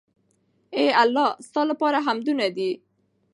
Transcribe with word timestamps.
اې 0.75 0.85
الله! 1.03 1.29
ستا 1.47 1.61
لپاره 1.71 2.03
حمدونه 2.05 2.45
دي 2.57 2.69